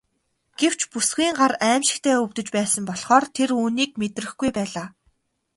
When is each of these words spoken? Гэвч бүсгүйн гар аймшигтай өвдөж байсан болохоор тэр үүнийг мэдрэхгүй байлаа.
Гэвч 0.59 0.79
бүсгүйн 0.91 1.33
гар 1.39 1.53
аймшигтай 1.71 2.15
өвдөж 2.23 2.47
байсан 2.57 2.83
болохоор 2.87 3.25
тэр 3.35 3.49
үүнийг 3.59 3.91
мэдрэхгүй 3.99 4.49
байлаа. 4.57 4.87